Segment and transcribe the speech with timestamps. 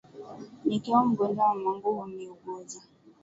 [0.65, 2.81] Nikiwa mgonjwa, mamangu huniuguza.